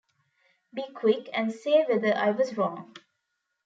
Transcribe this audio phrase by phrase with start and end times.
[0.73, 2.95] Be quick, and say whether I was wrong!